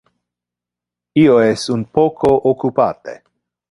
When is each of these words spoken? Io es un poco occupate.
Io 1.25 1.37
es 1.51 1.67
un 1.77 1.87
poco 2.01 2.35
occupate. 2.55 3.19